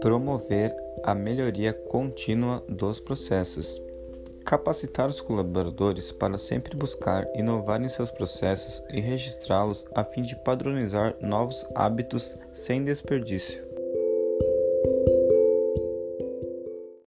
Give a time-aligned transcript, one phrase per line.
[0.00, 3.80] Promover a melhoria contínua dos processos.
[4.44, 10.36] Capacitar os colaboradores para sempre buscar inovar em seus processos e registrá-los a fim de
[10.36, 13.69] padronizar novos hábitos sem desperdício.